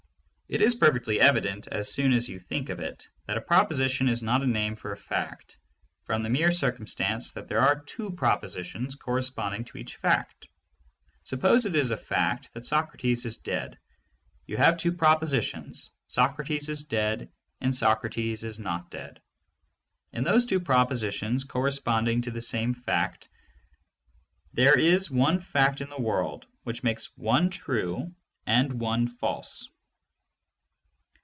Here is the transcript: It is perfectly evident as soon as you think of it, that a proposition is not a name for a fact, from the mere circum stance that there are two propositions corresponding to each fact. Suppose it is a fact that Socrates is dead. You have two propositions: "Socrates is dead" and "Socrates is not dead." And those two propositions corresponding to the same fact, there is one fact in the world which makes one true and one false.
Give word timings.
It 0.53 0.61
is 0.61 0.75
perfectly 0.75 1.17
evident 1.21 1.69
as 1.69 1.93
soon 1.93 2.11
as 2.11 2.27
you 2.27 2.37
think 2.37 2.67
of 2.67 2.81
it, 2.81 3.07
that 3.25 3.37
a 3.37 3.41
proposition 3.41 4.09
is 4.09 4.21
not 4.21 4.43
a 4.43 4.45
name 4.45 4.75
for 4.75 4.91
a 4.91 4.97
fact, 4.97 5.55
from 6.03 6.23
the 6.23 6.29
mere 6.29 6.51
circum 6.51 6.87
stance 6.87 7.31
that 7.31 7.47
there 7.47 7.61
are 7.61 7.79
two 7.85 8.11
propositions 8.11 8.95
corresponding 8.95 9.63
to 9.63 9.77
each 9.77 9.95
fact. 9.95 10.49
Suppose 11.23 11.65
it 11.65 11.73
is 11.73 11.91
a 11.91 11.95
fact 11.95 12.49
that 12.51 12.65
Socrates 12.65 13.25
is 13.25 13.37
dead. 13.37 13.79
You 14.45 14.57
have 14.57 14.75
two 14.75 14.91
propositions: 14.91 15.89
"Socrates 16.09 16.67
is 16.67 16.83
dead" 16.83 17.29
and 17.61 17.73
"Socrates 17.73 18.43
is 18.43 18.59
not 18.59 18.91
dead." 18.91 19.21
And 20.11 20.25
those 20.27 20.43
two 20.45 20.59
propositions 20.59 21.45
corresponding 21.45 22.23
to 22.23 22.31
the 22.31 22.41
same 22.41 22.73
fact, 22.73 23.29
there 24.53 24.77
is 24.77 25.09
one 25.09 25.39
fact 25.39 25.79
in 25.79 25.87
the 25.89 25.97
world 26.01 26.45
which 26.63 26.83
makes 26.83 27.05
one 27.17 27.49
true 27.49 28.13
and 28.45 28.73
one 28.73 29.07
false. 29.07 29.69